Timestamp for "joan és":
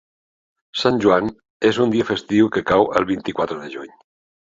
1.03-1.79